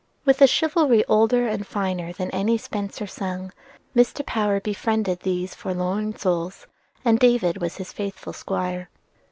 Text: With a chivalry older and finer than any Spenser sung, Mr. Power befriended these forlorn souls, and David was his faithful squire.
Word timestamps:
With 0.25 0.41
a 0.41 0.47
chivalry 0.47 1.05
older 1.05 1.47
and 1.47 1.63
finer 1.67 2.11
than 2.11 2.31
any 2.31 2.57
Spenser 2.57 3.05
sung, 3.05 3.53
Mr. 3.95 4.25
Power 4.25 4.59
befriended 4.59 5.19
these 5.19 5.53
forlorn 5.53 6.15
souls, 6.15 6.65
and 7.05 7.19
David 7.19 7.61
was 7.61 7.77
his 7.77 7.93
faithful 7.93 8.33
squire. 8.33 8.89